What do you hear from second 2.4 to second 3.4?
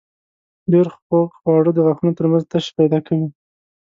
تشې پیدا کوي.